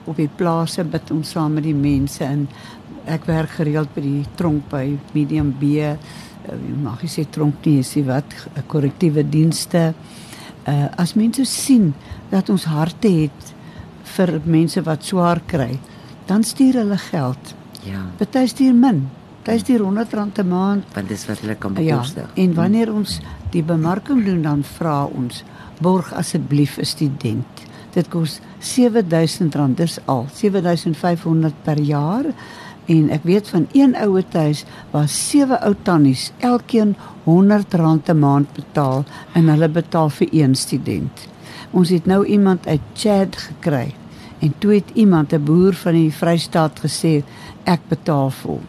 op 0.05 0.19
die 0.19 0.29
plase 0.37 0.83
bid 0.83 1.11
ons 1.11 1.31
saam 1.33 1.55
met 1.57 1.65
die 1.65 1.77
mense 1.77 2.23
en 2.23 2.45
ek 3.09 3.25
werk 3.25 3.55
gereeld 3.57 3.89
by 3.95 4.03
die 4.03 4.25
tronk 4.37 4.67
by 4.69 4.83
Medium 5.13 5.53
B. 5.59 5.79
Uh, 5.81 5.95
mag 6.83 7.01
jy 7.01 7.09
sê 7.09 7.25
tronk 7.29 7.65
nie, 7.65 7.79
is 7.81 7.95
wat 8.05 8.35
korrektiewe 8.69 9.23
dienste. 9.25 9.93
Uh 10.67 10.87
as 10.97 11.13
mense 11.13 11.45
sien 11.45 11.93
dat 12.29 12.49
ons 12.49 12.63
harte 12.65 13.07
het 13.07 13.53
vir 14.15 14.41
mense 14.45 14.81
wat 14.81 15.03
swaar 15.03 15.41
kry, 15.45 15.79
dan 16.25 16.43
stuur 16.43 16.73
hulle 16.73 16.97
geld. 16.97 17.53
Ja. 17.83 18.01
Party 18.17 18.45
stuur 18.47 18.73
min. 18.73 19.09
Party 19.43 19.59
stuur 19.59 19.79
R100 19.79 20.39
'n 20.41 20.47
maand. 20.47 20.83
Want 20.93 21.07
dis 21.07 21.25
wat 21.27 21.39
hulle 21.39 21.55
kan 21.55 21.73
Ja, 21.77 21.95
bekostig. 21.95 22.29
en 22.35 22.53
wanneer 22.53 22.93
ons 22.93 23.19
die 23.51 23.63
bemarking 23.63 24.25
doen 24.25 24.41
dan 24.41 24.63
vra 24.63 25.05
ons 25.05 25.43
borg 25.81 26.13
asseblief 26.13 26.77
'n 26.77 26.85
student. 26.85 27.45
Dit 27.93 28.07
kos 28.09 28.39
R7000 28.59 29.75
dis 29.75 29.99
al 30.05 30.25
R7500 30.33 31.53
per 31.63 31.79
jaar 31.79 32.25
en 32.85 33.09
ek 33.09 33.23
weet 33.23 33.49
van 33.49 33.67
een 33.73 33.95
ouer 33.97 34.25
huis 34.31 34.63
waar 34.91 35.07
sewe 35.09 35.57
ou 35.65 35.73
tannies 35.83 36.31
elkeen 36.37 36.95
R100 37.25 38.09
'n 38.09 38.19
maand 38.19 38.53
betaal 38.53 39.05
en 39.33 39.49
hulle 39.49 39.69
betaal 39.69 40.09
vir 40.09 40.27
een 40.31 40.55
student. 40.55 41.27
Ons 41.71 41.89
het 41.89 42.05
nou 42.05 42.25
iemand 42.25 42.67
uit 42.67 42.81
Chad 42.93 43.35
gekry 43.37 43.93
en 44.39 44.53
toe 44.57 44.73
het 44.73 44.89
iemand 44.93 45.33
'n 45.33 45.43
boer 45.43 45.73
van 45.73 45.93
die 45.93 46.13
Vrystaat 46.13 46.79
gesê 46.79 47.23
ek 47.63 47.81
betaal 47.87 48.29
vir 48.29 48.51
hom. 48.51 48.65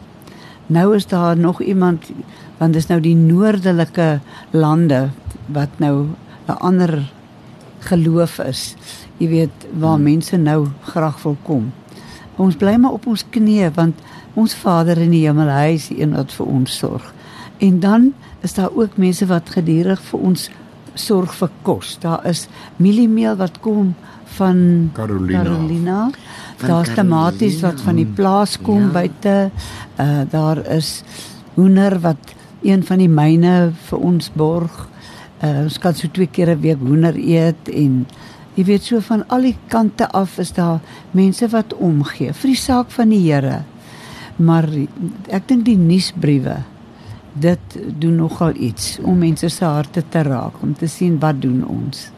Nou 0.65 0.95
is 0.95 1.07
daar 1.07 1.37
nog 1.37 1.61
iemand 1.61 2.11
want 2.57 2.73
dis 2.73 2.87
nou 2.87 2.99
die 3.01 3.15
noordelike 3.15 4.19
lande 4.51 5.09
wat 5.45 5.69
nou 5.77 6.05
'n 6.47 6.57
ander 6.59 7.11
geloof 7.79 8.39
is. 8.39 8.75
Jy 9.17 9.27
weet 9.27 9.67
waar 9.73 9.95
hmm. 9.95 10.03
mense 10.03 10.37
nou 10.37 10.67
graag 10.81 11.23
wil 11.23 11.37
kom. 11.43 11.71
Ons 12.37 12.55
bly 12.55 12.75
maar 12.77 12.91
op 12.97 13.07
ons 13.07 13.25
knieë 13.33 13.71
want 13.75 13.95
ons 14.37 14.53
Vader 14.55 14.97
in 15.01 15.11
die 15.11 15.25
hemel, 15.25 15.49
hy 15.49 15.73
is 15.75 15.87
die 15.89 16.01
een 16.01 16.13
wat 16.13 16.31
vir 16.31 16.45
ons 16.45 16.77
sorg. 16.77 17.13
En 17.59 17.79
dan 17.79 18.13
is 18.45 18.53
daar 18.53 18.69
ook 18.75 18.97
mense 18.97 19.25
wat 19.25 19.49
gedurig 19.49 20.01
vir 20.11 20.19
ons 20.19 20.49
sorg 20.93 21.33
vir 21.33 21.49
kos. 21.65 21.97
Daar 22.01 22.25
is 22.29 22.47
mieliemeel 22.77 23.35
wat 23.35 23.59
kom 23.61 23.95
van 24.37 24.89
Carolina. 24.93 25.43
Carolina. 25.43 26.09
Daar's 26.61 26.93
tomaties 26.93 27.61
wat 27.61 27.81
van 27.81 27.95
die 27.95 28.05
plaas 28.05 28.57
kom 28.61 28.81
Ja. 28.81 28.91
buite. 28.91 29.51
Uh 29.99 30.21
daar 30.29 30.57
is 30.77 31.03
hoender 31.55 31.99
wat 31.99 32.17
een 32.61 32.83
van 32.83 32.97
die 32.97 33.09
myne 33.09 33.71
vir 33.89 33.99
ons 33.99 34.31
borg. 34.33 34.87
Uh 35.43 35.63
ons 35.63 35.79
kan 35.79 35.93
so 35.95 36.07
twee 36.11 36.27
keer 36.27 36.49
'n 36.55 36.59
week 36.61 36.79
hoender 36.79 37.15
eet 37.15 37.69
en 37.69 38.05
jy 38.57 38.65
weet 38.65 38.87
so 38.89 39.01
van 39.05 39.21
al 39.33 39.45
die 39.45 39.57
kante 39.69 40.07
af 40.17 40.39
is 40.41 40.51
daar 40.57 40.81
mense 41.17 41.45
wat 41.53 41.75
omgee 41.77 42.33
vir 42.33 42.53
die 42.53 42.59
saak 42.59 42.89
van 42.93 43.13
die 43.13 43.21
Here. 43.21 43.61
Maar 44.37 44.65
ek 45.33 45.47
dink 45.49 45.65
die 45.65 45.77
nuusbriewe 45.77 46.57
dit 47.37 47.77
doen 48.01 48.15
nogal 48.17 48.55
iets 48.55 48.97
om 49.05 49.17
mense 49.21 49.49
se 49.53 49.65
harte 49.65 50.01
te 50.09 50.21
raak 50.25 50.61
om 50.65 50.73
te 50.73 50.87
sien 50.89 51.19
wat 51.21 51.41
doen 51.41 51.61
ons. 51.69 52.09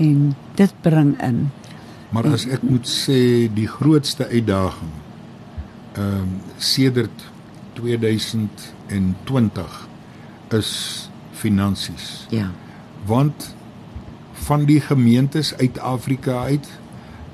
En 0.00 0.32
dit 0.56 0.72
bring 0.82 1.22
in. 1.22 1.50
Maar 2.14 2.26
as 2.32 2.46
ek 2.48 2.62
moet 2.64 2.88
sê 2.88 3.48
die 3.52 3.68
grootste 3.68 4.28
uitdaging 4.30 4.92
ehm 5.94 6.24
um, 6.24 6.40
sedert 6.58 7.22
2020 7.74 9.88
is 10.54 10.70
finansies. 11.32 12.26
Ja. 12.30 12.50
Want 13.06 13.54
van 14.44 14.64
die 14.68 14.80
gemeentes 14.80 15.54
uit 15.56 15.78
Afrika 15.78 16.42
uit 16.44 16.68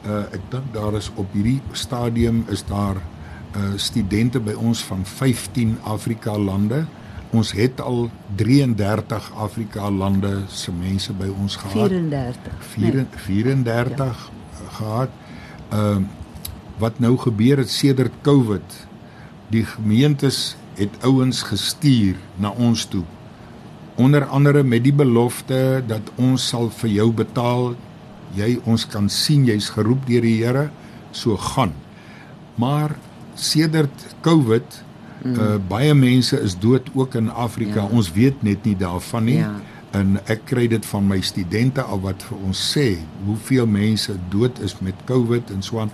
uh 0.06 0.22
ek 0.32 0.44
dink 0.48 0.68
daar 0.72 0.94
is 0.96 1.10
op 1.20 1.32
hierdie 1.36 1.60
stadium 1.72 2.44
is 2.48 2.62
daar 2.68 2.96
uh 2.96 3.72
studente 3.76 4.40
by 4.40 4.54
ons 4.54 4.80
van 4.88 5.04
15 5.04 5.76
Afrika 5.82 6.38
lande. 6.38 6.84
Ons 7.30 7.52
het 7.52 7.80
al 7.80 8.08
33 8.36 9.32
Afrika 9.34 9.90
lande 9.90 10.32
se 10.48 10.72
mense 10.72 11.12
by 11.12 11.28
ons 11.28 11.56
gehad. 11.56 11.90
34. 11.90 12.64
4 12.74 13.06
34 13.26 14.30
ja. 14.30 14.70
gehad. 14.78 15.10
Ehm 15.68 16.00
uh, 16.00 16.18
wat 16.80 16.98
nou 16.98 17.16
gebeur 17.18 17.58
het 17.60 17.70
sedert 17.70 18.12
Covid. 18.22 18.86
Die 19.52 19.64
gemeentes 19.64 20.56
het 20.74 20.94
ouens 21.04 21.42
gestuur 21.42 22.16
na 22.40 22.54
ons 22.56 22.84
toe. 22.88 23.04
Onder 24.00 24.24
andere 24.26 24.62
met 24.64 24.84
die 24.86 24.94
belofte 24.96 25.82
dat 25.86 26.08
ons 26.16 26.48
sal 26.48 26.70
vir 26.80 26.90
jou 26.94 27.08
betaal. 27.12 27.74
Jy 28.36 28.54
ons 28.64 28.86
kan 28.88 29.10
sien 29.12 29.44
jy's 29.44 29.68
geroep 29.74 30.06
deur 30.08 30.24
die 30.24 30.38
Here, 30.40 30.70
so 31.12 31.36
gaan. 31.36 31.74
Maar 32.60 32.96
sedert 33.34 34.06
Covid 34.24 34.64
mm. 35.22 35.34
uh, 35.34 35.58
baie 35.68 35.94
mense 35.94 36.38
is 36.40 36.56
dood 36.58 36.88
ook 36.94 37.18
in 37.20 37.28
Afrika. 37.30 37.82
Ja. 37.82 37.90
Ons 37.92 38.12
weet 38.16 38.42
net 38.46 38.64
nie 38.64 38.76
daarvan 38.78 39.28
nie. 39.28 39.40
Ja. 39.42 39.52
En 39.96 40.20
ek 40.30 40.46
kry 40.48 40.68
dit 40.70 40.86
van 40.86 41.08
my 41.10 41.18
studente 41.26 41.82
al 41.82 42.00
wat 42.04 42.22
vir 42.28 42.44
ons 42.46 42.64
sê 42.72 42.86
hoeveel 43.26 43.66
mense 43.66 44.14
dood 44.32 44.60
is 44.64 44.78
met 44.80 45.06
COVID 45.10 45.50
en 45.50 45.64
so 45.66 45.82
aan. 45.82 45.92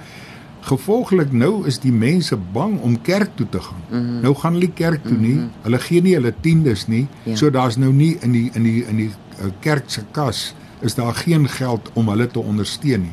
Gevolglik 0.66 1.30
nou 1.30 1.66
is 1.70 1.78
die 1.78 1.92
mense 1.94 2.36
bang 2.52 2.80
om 2.82 2.96
kerk 3.06 3.36
toe 3.38 3.46
te 3.48 3.60
gaan. 3.62 3.82
Mm 3.88 3.98
-hmm. 3.98 4.20
Nou 4.20 4.34
gaan 4.34 4.52
hulle 4.52 4.70
kerk 4.70 5.04
toe 5.04 5.16
nie. 5.16 5.34
Mm 5.34 5.38
-hmm. 5.38 5.62
Hulle 5.62 5.78
gee 5.78 6.02
nie 6.02 6.14
hulle 6.14 6.34
tiendes 6.40 6.86
nie. 6.86 7.06
Ja. 7.22 7.36
So 7.36 7.50
daar's 7.50 7.76
nou 7.76 7.92
nie 7.92 8.16
in 8.20 8.32
die 8.32 8.50
in 8.54 8.62
die 8.62 8.84
in 8.84 8.96
die 8.96 9.10
uh, 9.10 9.46
kerk 9.60 9.84
se 9.86 10.02
kas 10.10 10.54
is 10.80 10.94
daar 10.94 11.14
geen 11.14 11.48
geld 11.48 11.90
om 11.92 12.08
hulle 12.08 12.26
te 12.26 12.38
ondersteun 12.38 13.00
nie. 13.00 13.12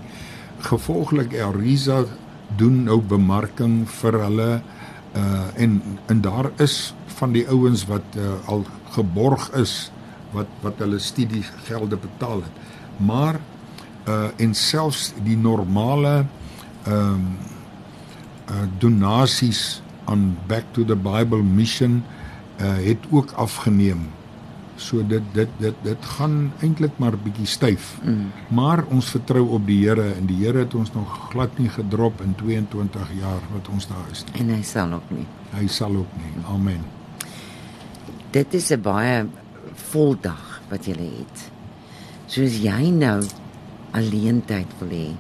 Gevolglik 0.60 1.34
Elrisa 1.34 2.06
doen 2.58 2.84
nou 2.84 3.02
bemarking 3.02 3.90
vir 3.90 4.20
hulle 4.24 4.62
uh 5.16 5.42
en 5.56 5.82
en 6.06 6.22
daar 6.22 6.52
is 6.58 6.94
van 7.06 7.32
die 7.32 7.48
ouens 7.48 7.86
wat 7.86 8.18
uh, 8.18 8.24
al 8.46 8.66
geborg 8.90 9.52
is 9.54 9.92
wat 10.32 10.48
wat 10.62 10.74
hulle 10.78 11.00
studiegelde 11.00 11.98
betaal 11.98 12.42
het. 12.42 12.56
Maar 12.98 13.40
uh 14.08 14.26
en 14.38 14.54
selfs 14.54 15.14
die 15.24 15.38
normale 15.38 16.26
ehm 16.86 17.14
um, 17.14 17.38
uh 18.52 18.68
donasies 18.80 19.82
aan 20.06 20.38
Back 20.48 20.64
to 20.72 20.84
the 20.86 20.96
Bible 20.96 21.44
Mission 21.44 22.04
uh 22.60 22.76
het 22.84 23.00
ook 23.10 23.32
afgeneem. 23.32 24.10
So 24.76 25.06
dit 25.08 25.24
dit 25.34 25.50
dit 25.58 25.76
dit 25.82 26.06
gaan 26.18 26.52
eintlik 26.60 26.98
maar 26.98 27.18
bietjie 27.18 27.48
styf. 27.48 27.98
Mm. 28.04 28.32
Maar 28.48 28.84
ons 28.90 29.10
vertrou 29.10 29.46
op 29.56 29.68
die 29.68 29.80
Here 29.88 30.14
en 30.18 30.26
die 30.26 30.42
Here 30.46 30.66
het 30.66 30.74
ons 30.74 30.94
nog 30.94 31.30
glad 31.30 31.58
nie 31.58 31.70
gedrop 31.70 32.22
in 32.22 32.36
22 32.36 33.14
jaar 33.20 33.42
wat 33.54 33.70
ons 33.70 33.88
daar 33.88 34.10
is 34.12 34.26
nie. 34.26 34.42
En 34.42 34.50
hy 34.56 34.62
sal 34.62 34.94
ook 34.94 35.10
nie. 35.14 35.28
Hy 35.54 35.68
sal 35.68 35.96
ook 35.96 36.18
nie. 36.20 36.34
Amen. 36.50 36.84
Dit 38.32 38.54
is 38.54 38.72
'n 38.72 38.82
baie 38.82 39.26
vol 39.92 40.18
dag 40.22 40.62
wat 40.70 40.86
jy 40.86 40.98
het. 40.98 41.52
Soos 42.28 42.58
jy 42.58 42.90
nou 42.90 43.24
alleen 43.92 44.42
tyd 44.46 44.68
wil 44.80 44.90
hê 44.90 45.12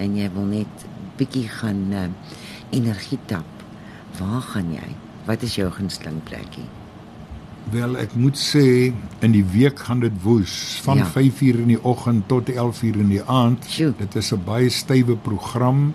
en 0.00 0.16
jy 0.16 0.28
wil 0.34 0.48
net 0.50 0.84
bietjie 1.20 1.46
gaan 1.60 1.80
uh, 1.92 2.06
energie 2.74 3.18
tap. 3.30 3.46
Waar 4.18 4.42
gaan 4.52 4.72
jy? 4.72 4.88
Wat 5.28 5.42
is 5.46 5.54
jou 5.58 5.68
gunsteling 5.70 6.22
plekkie? 6.28 6.64
Wel, 7.70 7.96
ek 8.00 8.14
moet 8.18 8.38
sê 8.40 8.62
in 9.22 9.34
die 9.36 9.44
week 9.52 9.78
gaan 9.86 10.00
dit 10.00 10.14
woes 10.24 10.54
van 10.82 10.96
Ja. 10.96 11.04
ja. 11.04 11.10
5uur 11.12 11.58
in 11.60 11.68
die 11.74 11.82
oggend 11.84 12.26
tot 12.28 12.48
11uur 12.50 12.96
in 13.04 13.08
die 13.12 13.22
aand. 13.22 13.64
Sjoe. 13.68 13.92
Dit 13.98 14.16
is 14.16 14.32
'n 14.32 14.40
baie 14.44 14.68
stywe 14.70 15.16
program. 15.16 15.92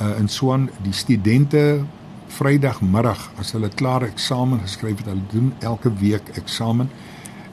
Uh 0.00 0.18
in 0.18 0.28
Swan 0.28 0.68
die 0.82 0.92
studente 0.92 1.84
Vrydagmiddag 2.28 3.30
as 3.40 3.52
hulle 3.52 3.68
klaar 3.68 4.02
eksamen 4.02 4.60
geskryf 4.60 4.96
het, 5.00 5.06
hulle 5.06 5.26
doen 5.32 5.52
elke 5.60 5.90
week 6.00 6.28
eksamen, 6.36 6.90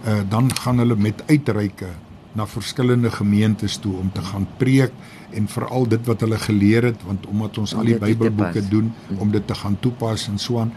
uh 0.07 0.19
dan 0.29 0.51
gaan 0.55 0.77
hulle 0.77 0.95
met 0.95 1.23
uitreike 1.29 1.87
na 2.35 2.45
verskillende 2.47 3.11
gemeentes 3.11 3.77
toe 3.79 3.95
om 3.97 4.11
te 4.11 4.21
gaan 4.21 4.47
preek 4.59 4.91
en 5.35 5.47
veral 5.47 5.87
dit 5.87 6.07
wat 6.07 6.23
hulle 6.25 6.39
geleer 6.39 6.89
het 6.91 7.03
want 7.07 7.25
omdat 7.31 7.57
ons 7.57 7.73
Om 7.73 7.79
al 7.79 7.91
die 7.91 7.99
Bybelboeke 7.99 8.63
doen 8.69 8.91
om 9.17 9.31
dit 9.31 9.47
te 9.47 9.55
gaan 9.55 9.79
toepas 9.79 10.27
en 10.27 10.39
so 10.39 10.59
aan. 10.59 10.73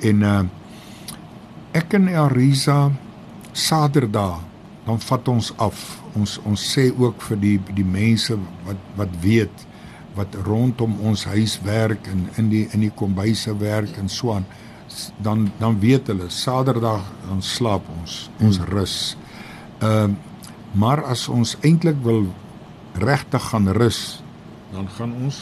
En 0.00 0.22
uh 0.22 0.40
ek 1.76 1.92
en 1.92 2.06
Arisa 2.08 2.90
Saterdag 3.52 4.38
dan 4.86 5.00
vat 5.00 5.28
ons 5.28 5.50
af. 5.60 5.80
Ons 6.16 6.38
ons 6.48 6.62
sê 6.72 6.86
ook 6.88 7.20
vir 7.28 7.40
die 7.42 7.56
die 7.76 7.84
mense 7.84 8.38
wat 8.64 8.84
wat 8.96 9.18
weet 9.20 9.66
wat 10.16 10.38
rondom 10.46 10.94
ons 11.04 11.26
huis 11.28 11.58
werk 11.64 12.08
en 12.08 12.28
in 12.40 12.48
die 12.48 12.64
in 12.72 12.86
die 12.86 12.94
kombuise 12.94 13.52
werk 13.60 13.98
en 14.00 14.08
so 14.08 14.32
aan 14.32 14.46
dan 15.20 15.50
dan 15.58 15.76
weet 15.82 16.08
hulle 16.08 16.30
Saterdag 16.32 17.04
dan 17.26 17.42
slaap 17.42 17.84
ons 17.98 18.30
ons 18.40 18.62
rus. 18.72 18.96
Ehm 19.80 20.16
Maar 20.76 21.04
as 21.08 21.28
ons 21.32 21.56
eintlik 21.64 21.96
wil 22.04 22.26
regtig 23.00 23.42
gaan 23.50 23.68
rus, 23.76 24.22
dan 24.72 24.88
gaan 24.96 25.12
ons 25.24 25.38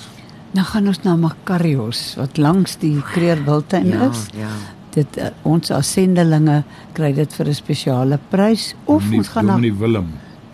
Dan 0.55 0.65
gaan 0.65 0.87
ons 0.87 1.01
na 1.03 1.17
Makarios 1.19 2.15
wat 2.15 2.37
langs 2.39 2.77
die 2.79 3.01
Kreerwiltuin 3.03 3.89
Ja, 3.91 4.05
is. 4.11 4.27
ja. 4.39 4.51
Dit 4.95 5.17
uh, 5.19 5.33
ons 5.43 5.71
as 5.75 5.89
sendelinge 5.97 6.61
kry 6.95 7.09
dit 7.13 7.33
vir 7.35 7.47
'n 7.51 7.55
spesiale 7.55 8.19
prys 8.31 8.75
of 8.85 9.03
Dominee- 9.03 9.19
ons 9.19 9.29
gaan 9.29 9.47
na 9.47 9.53
Dominee 9.57 9.75
Willem. 9.79 10.09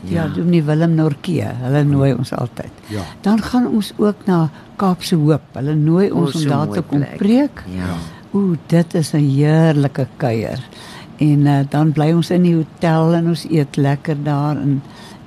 Ja, 0.08 0.28
Dominee 0.28 0.62
Willem 0.64 0.94
Norke. 0.94 1.44
Hulle 1.62 1.84
nooi 1.84 2.12
ons 2.14 2.32
altyd. 2.32 2.72
Ja. 2.88 3.02
Dan 3.20 3.42
gaan 3.42 3.66
ons 3.66 3.92
ook 3.98 4.24
na 4.26 4.48
Kaapse 4.76 5.16
Hoop. 5.16 5.42
Hulle 5.52 5.74
nooi 5.74 6.10
ons 6.10 6.30
O, 6.34 6.38
om 6.38 6.42
so 6.42 6.48
daar 6.48 6.66
mooi 6.66 6.78
te 6.80 6.82
kom 6.88 6.98
plek. 6.98 7.16
preek. 7.18 7.62
Ja. 7.76 7.96
Ooh, 8.32 8.56
dit 8.66 8.94
is 8.94 9.12
'n 9.12 9.18
heerlike 9.28 10.06
kuier. 10.16 10.58
En 11.20 11.46
uh, 11.46 11.60
dan 11.68 11.92
bly 11.92 12.12
ons 12.16 12.30
in 12.32 12.46
die 12.46 12.54
hotel 12.56 13.14
en 13.18 13.32
ons 13.34 13.46
eet 13.50 13.76
lekker 13.76 14.22
daar 14.24 14.56
en 14.60 14.80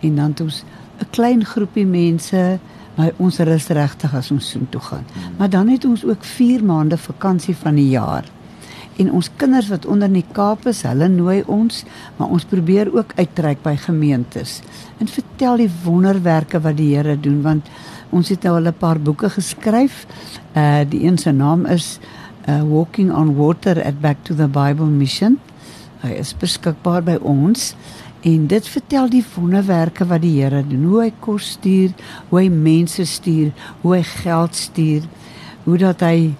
en 0.04 0.16
dan 0.20 0.34
het 0.34 0.42
ons 0.42 0.64
'n 1.00 1.10
klein 1.10 1.46
groepie 1.46 1.86
mense, 1.86 2.60
maar 2.96 3.12
ons 3.18 3.38
rus 3.38 3.68
regtig 3.68 4.16
as 4.16 4.32
ons 4.32 4.50
soontoe 4.50 4.82
gaan. 4.82 5.06
Hmm. 5.14 5.36
Maar 5.38 5.50
dan 5.50 5.68
het 5.68 5.86
ons 5.86 6.06
ook 6.06 6.24
4 6.24 6.64
maande 6.64 6.98
vakansie 6.98 7.56
van 7.56 7.76
die 7.76 7.90
jaar. 7.90 8.26
En 8.96 9.12
ons 9.12 9.30
kinders 9.36 9.68
wat 9.68 9.86
onder 9.86 10.08
in 10.08 10.20
die 10.20 10.26
Kaap 10.32 10.68
is, 10.70 10.84
hulle 10.86 11.08
nooi 11.10 11.42
ons, 11.50 11.84
maar 12.18 12.28
ons 12.28 12.46
probeer 12.46 12.92
ook 12.94 13.14
uitreik 13.18 13.64
by 13.66 13.74
gemeentes 13.76 14.60
en 15.02 15.10
vertel 15.10 15.64
die 15.64 15.72
wonderwerke 15.84 16.62
wat 16.62 16.78
die 16.78 16.92
Here 16.96 17.16
doen 17.20 17.42
want 17.42 17.70
ons 18.14 18.30
het 18.30 18.44
nou 18.44 18.56
al 18.56 18.70
'n 18.70 18.78
paar 18.78 19.00
boeke 19.00 19.30
geskryf. 19.30 20.06
Uh 20.56 20.86
die 20.90 21.04
een 21.04 21.18
se 21.18 21.32
naam 21.32 21.66
is 21.66 22.00
uh 22.48 22.62
Walking 22.62 23.12
on 23.12 23.36
Water 23.36 23.84
at 23.84 24.02
Back 24.02 24.18
to 24.24 24.36
the 24.36 24.48
Bible 24.48 24.86
Mission. 24.86 25.40
Hy 26.04 26.18
is 26.20 26.34
beskikbaar 26.36 27.06
by 27.08 27.18
ons 27.24 27.72
en 28.28 28.48
dit 28.52 28.66
vertel 28.68 29.10
die 29.12 29.24
wonderwerke 29.34 30.08
wat 30.08 30.24
die 30.24 30.34
Here 30.38 30.64
doen. 30.68 30.84
Hoe 30.92 31.06
hy 31.06 31.12
kos 31.24 31.54
stuur, 31.58 31.94
hoe 32.30 32.42
hy 32.42 32.50
mense 32.52 33.06
stuur, 33.08 33.54
hoe 33.82 33.96
hy 33.98 34.02
geld 34.08 34.60
stuur, 34.60 35.08
hoe 35.64 35.78
dat 35.80 36.04
hy 36.04 36.34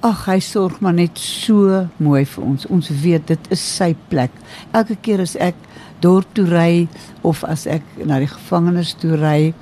Ag, 0.00 0.22
hy 0.30 0.38
sorg 0.40 0.78
maar 0.80 0.94
net 0.96 1.18
so 1.20 1.82
mooi 2.00 2.22
vir 2.24 2.44
ons. 2.46 2.62
Ons 2.72 2.86
weet 3.02 3.26
dit 3.28 3.50
is 3.52 3.60
sy 3.60 3.90
plek. 4.08 4.32
Elke 4.72 4.96
keer 4.96 5.20
as 5.20 5.34
ek 5.36 5.58
dorp 6.00 6.30
toe 6.32 6.46
ry 6.48 6.86
of 7.20 7.42
as 7.44 7.66
ek 7.68 7.84
na 8.08 8.16
die 8.22 8.30
gevangenes 8.30 8.94
toe 8.96 9.18
ry 9.20 9.52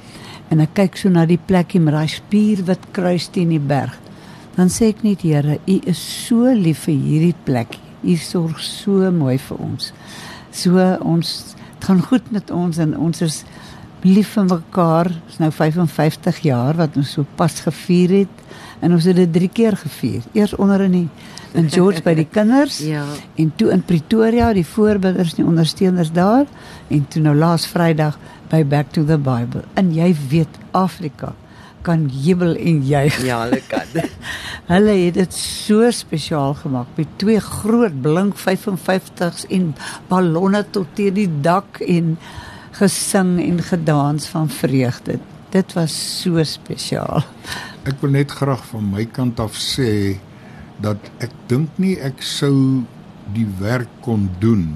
en 0.54 0.62
ek 0.62 0.76
kyk 0.78 1.00
so 1.00 1.10
na 1.10 1.26
die 1.26 1.40
plekkie 1.42 1.82
met 1.82 1.98
daai 1.98 2.14
spierwit 2.14 2.86
kruis 2.94 3.26
teen 3.34 3.50
die 3.50 3.58
berg, 3.58 3.98
dan 4.54 4.70
sê 4.70 4.92
ek 4.94 5.02
net 5.02 5.26
Here, 5.26 5.58
U 5.58 5.80
is 5.90 5.98
so 5.98 6.54
lief 6.54 6.86
vir 6.86 7.02
hierdie 7.02 7.36
plek. 7.44 7.87
U 8.02 8.16
sorg 8.16 8.60
so 8.62 9.10
mooi 9.12 9.38
vir 9.38 9.56
ons. 9.62 9.92
So 10.54 10.78
ons 11.02 11.54
gaan 11.84 12.02
goed 12.02 12.30
met 12.34 12.50
ons 12.50 12.78
en 12.78 12.96
ons 12.98 13.22
is 13.22 13.42
lief 14.06 14.34
vir 14.36 14.44
mekaar. 14.44 15.08
Dit 15.10 15.34
is 15.34 15.40
nou 15.42 15.50
55 15.54 16.38
jaar 16.46 16.76
wat 16.78 16.96
ons 16.96 17.12
so 17.18 17.26
pas 17.36 17.60
gevier 17.66 18.14
het 18.22 18.44
en 18.80 18.92
ons 18.94 19.04
het 19.10 19.16
dit 19.18 19.32
3 19.34 19.48
keer 19.50 19.76
gevier. 19.76 20.22
Eers 20.32 20.54
onder 20.56 20.84
in 20.86 20.92
die 20.92 21.08
in 21.58 21.70
George 21.72 22.02
by 22.04 22.12
die 22.14 22.26
kinders 22.38 22.78
Ja. 22.84 23.04
en 23.40 23.52
toe 23.56 23.70
in 23.72 23.82
Pretoria 23.82 24.52
die 24.52 24.66
voorbinders 24.66 25.30
en 25.34 25.42
die 25.42 25.46
ondersteuners 25.48 26.12
daar 26.12 26.44
en 26.92 27.06
toe 27.08 27.22
nou 27.24 27.34
laas 27.34 27.66
Vrydag 27.66 28.18
by 28.50 28.62
Back 28.64 28.92
to 28.92 29.04
the 29.04 29.16
Bible. 29.18 29.64
En 29.74 29.90
jy 29.94 30.14
weet 30.28 30.58
Afrika 30.76 31.32
kan 31.82 32.06
jubel 32.12 32.56
en 32.56 32.82
juig. 32.86 33.18
Ja, 33.26 33.40
hulle 33.44 33.60
kan. 33.68 33.86
Hulle 34.68 34.92
het 35.06 35.14
dit 35.16 35.32
so 35.34 35.86
spesiaal 35.90 36.54
gemaak 36.60 36.90
met 36.98 37.08
twee 37.16 37.40
groot 37.40 37.94
blink 38.04 38.36
55s 38.36 39.46
en 39.48 39.70
ballonne 40.10 40.60
tot 40.74 40.90
teen 40.98 41.14
die 41.16 41.30
dak 41.40 41.80
en 41.80 42.18
gesing 42.76 43.38
en 43.40 43.62
gedans 43.64 44.26
van 44.28 44.48
vreugde. 44.52 45.18
Dit 45.50 45.72
was 45.78 45.94
so 46.20 46.42
spesiaal. 46.44 47.24
Ek 47.88 47.96
wil 48.04 48.12
net 48.18 48.30
graag 48.36 48.60
van 48.68 48.90
my 48.92 49.06
kant 49.08 49.40
af 49.40 49.56
sê 49.56 50.18
dat 50.84 51.00
ek 51.24 51.32
dink 51.48 51.80
nie 51.80 51.96
ek 52.04 52.20
sou 52.22 52.84
die 53.32 53.48
werk 53.58 53.88
kon 54.04 54.28
doen 54.42 54.74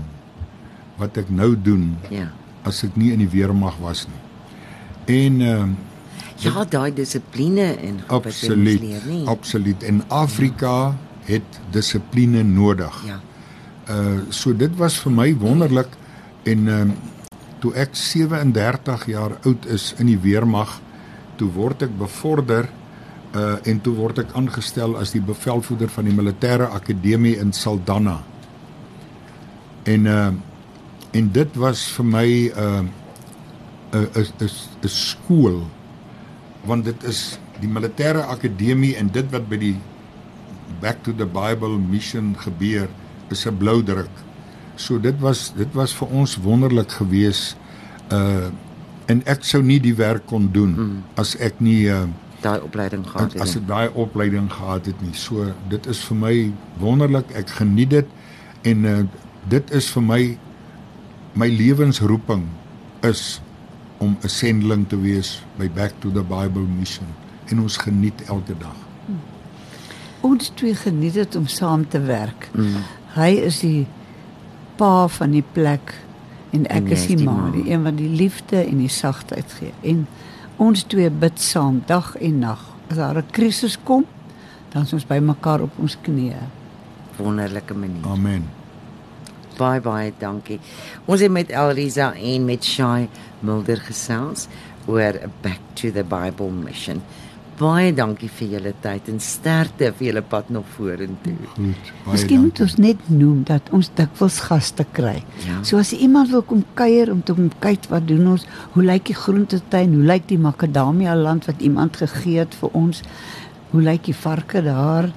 wat 0.98 1.16
ek 1.20 1.28
nou 1.30 1.52
doen 1.56 1.92
Ja. 2.10 2.30
as 2.64 2.80
ek 2.84 2.96
nie 2.96 3.12
in 3.12 3.20
die 3.22 3.28
weermag 3.32 3.76
was 3.84 4.06
nie. 4.08 4.20
En 5.26 5.40
ehm 5.40 5.70
uh, 5.76 5.88
Ja, 6.42 6.64
daai 6.68 6.92
dissipline 6.94 7.68
en 7.76 8.00
jy 8.00 8.06
moet 8.08 8.14
absoluut 8.18 8.80
leer, 8.80 9.06
nie? 9.06 9.22
absoluut 9.30 9.82
en 9.86 10.02
Afrika 10.08 10.94
het 11.28 11.58
dissipline 11.74 12.42
nodig. 12.42 13.02
Ja. 13.06 13.20
Uh 13.90 14.20
so 14.30 14.54
dit 14.56 14.76
was 14.78 14.98
vir 15.02 15.12
my 15.12 15.28
wonderlik 15.38 15.96
en 16.42 16.68
ehm 16.68 16.92
uh, 16.92 17.10
toe 17.62 17.70
ek 17.78 17.94
37 17.94 19.04
jaar 19.06 19.36
oud 19.46 19.66
is 19.70 19.92
in 20.02 20.08
die 20.10 20.18
weermag, 20.18 20.80
toe 21.38 21.46
word 21.54 21.84
ek 21.86 21.92
bevorder 21.98 22.66
uh 23.38 23.54
en 23.62 23.80
toe 23.80 23.94
word 23.94 24.18
ek 24.24 24.32
aangestel 24.34 24.96
as 24.98 25.14
die 25.14 25.22
bevelvoerder 25.22 25.90
van 25.94 26.08
die 26.10 26.14
militêre 26.14 26.66
akademie 26.74 27.36
in 27.38 27.52
Saldanha. 27.52 28.18
En 29.84 30.06
uh 30.06 30.32
en 31.12 31.26
dit 31.32 31.56
was 31.60 31.84
vir 31.92 32.04
my 32.04 32.28
uh 32.56 32.82
'n 33.92 34.08
'n 34.16 34.26
'n 34.40 34.50
'n 34.82 34.88
skool 34.88 35.62
want 36.66 36.84
dit 36.84 37.04
is 37.08 37.38
die 37.62 37.70
militêre 37.70 38.22
akademie 38.30 38.94
en 38.98 39.10
dit 39.12 39.26
wat 39.34 39.48
by 39.50 39.58
die 39.60 39.76
Back 40.82 41.02
to 41.06 41.12
the 41.14 41.26
Bible 41.28 41.78
mission 41.78 42.34
gebeur 42.38 42.88
is 43.30 43.46
'n 43.46 43.56
blou 43.56 43.82
druk. 43.82 44.10
So 44.74 44.98
dit 44.98 45.18
was 45.20 45.52
dit 45.54 45.68
was 45.74 45.92
vir 45.94 46.08
ons 46.08 46.36
wonderlik 46.36 46.90
geweest 46.90 47.56
uh 48.10 48.50
en 49.06 49.22
ek 49.26 49.44
sou 49.44 49.62
nie 49.62 49.80
die 49.82 49.94
werk 49.94 50.26
kon 50.26 50.48
doen 50.52 50.74
mm. 50.78 51.02
as 51.14 51.36
ek 51.36 51.60
nie 51.60 51.90
uh 51.90 52.06
Daai 52.42 52.60
opleiding 52.60 53.06
gehad 53.06 53.36
as 53.38 53.54
het. 53.54 53.62
ek 53.62 53.68
daai 53.68 53.88
opleiding 53.94 54.50
gehad 54.50 54.86
het 54.86 55.02
nie. 55.02 55.14
So 55.14 55.52
dit 55.68 55.86
is 55.86 56.02
vir 56.04 56.16
my 56.16 56.52
wonderlik. 56.78 57.30
Ek 57.34 57.48
geniet 57.48 57.90
dit 57.90 58.06
en 58.62 58.84
uh 58.84 59.04
dit 59.48 59.70
is 59.70 59.90
vir 59.90 60.02
my 60.02 60.38
my 61.34 61.48
lewensroeping 61.48 62.48
is 63.02 63.40
om 64.02 64.16
'n 64.20 64.28
sendeling 64.28 64.88
te 64.88 65.00
wees 65.00 65.42
by 65.56 65.70
Back 65.70 65.92
to 65.98 66.10
the 66.12 66.22
Bible 66.22 66.66
mission 66.78 67.06
en 67.46 67.60
ons 67.60 67.76
geniet 67.76 68.22
elke 68.26 68.54
dag. 68.58 68.76
Ons 70.20 70.50
twee 70.54 70.74
geniet 70.74 71.14
dit 71.14 71.36
om 71.36 71.46
saam 71.46 71.88
te 71.88 72.00
werk. 72.00 72.50
Mm. 72.54 72.82
Hy 73.14 73.30
is 73.30 73.60
die 73.60 73.86
pa 74.76 75.08
van 75.08 75.30
die 75.30 75.44
plek 75.52 75.94
en 76.50 76.66
ek 76.66 76.84
En 76.84 76.86
is 76.86 77.06
die 77.06 77.16
die 77.16 77.26
ma, 77.26 77.32
ma. 77.32 77.50
die 77.50 77.70
een 77.70 77.82
wat 77.82 77.96
die 77.96 78.08
liefde 78.08 78.64
en 78.64 78.78
die 78.78 78.88
sagtheid 78.88 79.52
gee. 79.58 79.72
En 79.80 80.06
ons 80.56 80.82
twee 80.82 81.10
bid 81.10 81.40
saam 81.40 81.82
dag 81.86 82.16
en 82.16 82.38
nag. 82.38 82.62
As 82.90 82.96
daar 82.96 83.18
'n 83.18 83.30
krisis 83.30 83.78
kom, 83.82 84.04
dan 84.70 84.82
is 84.82 84.92
ons 84.92 85.06
by 85.06 85.18
mekaar 85.18 85.60
op 85.60 85.78
ons 85.78 85.96
knieë. 86.02 86.42
Wonderlike 87.16 87.74
manier. 87.74 88.06
Amen. 88.06 88.61
Baie 89.58 89.80
baie 89.84 90.12
dankie. 90.18 90.60
Ons 91.06 91.20
het 91.20 91.32
met 91.32 91.50
Elrisa 91.50 92.12
en 92.14 92.44
met 92.48 92.64
Shai 92.64 93.08
Mulder 93.40 93.80
gesels 93.84 94.48
oor 94.86 95.18
Back 95.42 95.60
to 95.74 95.90
the 95.90 96.04
Bible 96.04 96.50
Mission. 96.50 97.02
Baie 97.60 97.92
dankie 97.94 98.30
vir 98.32 98.54
julle 98.56 98.72
tyd 98.82 99.10
en 99.12 99.20
sterkte 99.22 99.90
vir 99.98 100.06
julle 100.08 100.22
pad 100.24 100.48
nog 100.50 100.64
vorentoe. 100.76 101.34
Goed. 101.52 101.90
Miskien 102.08 102.46
moet 102.46 102.62
ons 102.64 102.76
net 102.80 103.04
noem 103.12 103.42
dat 103.46 103.68
ons 103.76 103.90
dikwels 103.98 104.40
gaste 104.48 104.86
kry. 104.96 105.18
Ja. 105.44 105.60
So 105.68 105.78
as 105.78 105.92
iemand 105.92 106.32
wil 106.32 106.42
kom 106.48 106.64
kuier 106.78 107.12
om 107.12 107.20
te 107.22 107.36
kom 107.36 107.52
kyk 107.62 107.90
wat 107.92 108.08
doen 108.08 108.32
ons, 108.34 108.48
hoe 108.72 108.82
lyk 108.82 109.10
die 109.12 109.18
groentetuin, 109.18 109.94
hoe 109.98 110.08
lyk 110.14 110.26
die 110.32 110.40
makadamia 110.40 111.14
land 111.18 111.46
wat 111.50 111.60
iemand 111.60 112.00
gegee 112.00 112.40
het 112.40 112.56
vir 112.62 112.72
ons, 112.78 113.04
hoe 113.70 113.84
lyk 113.84 114.08
die 114.08 114.16
varke 114.16 114.64
daar, 114.64 115.12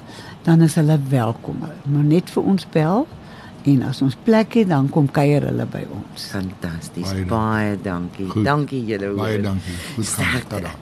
dan 0.45 0.61
is 0.61 0.75
hulle 0.77 0.99
welkom. 1.09 1.63
Maar 1.83 2.03
net 2.05 2.29
vir 2.29 2.51
ons 2.53 2.67
bel 2.75 3.07
en 3.67 3.83
as 3.89 4.01
ons 4.05 4.15
plek 4.23 4.53
het, 4.53 4.69
dan 4.69 4.89
kom 4.89 5.07
kuier 5.11 5.45
hulle 5.49 5.65
by 5.65 5.83
ons. 5.89 6.29
Fantasties. 6.31 7.11
Baie 7.11 7.25
Baie, 7.25 7.75
dankie. 7.81 7.83
dankie. 7.83 8.29
Goed. 8.29 8.45
Dankie 8.45 8.85
julle. 8.85 9.13
Baie 9.17 9.37
hoor. 9.37 9.43
dankie. 9.51 9.77
Goed 9.95 10.07
gaan. 10.07 10.41
Tada. 10.47 10.75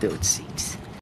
Totsiens. 0.00 0.79